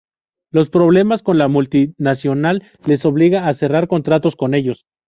Los 0.51 0.71
problemas 0.71 1.21
con 1.21 1.37
la 1.37 1.47
multinacional 1.47 2.63
les 2.87 3.05
obliga 3.05 3.47
a 3.47 3.53
cerrar 3.53 3.87
contrato 3.87 4.31
con 4.31 4.55
ellos. 4.55 4.87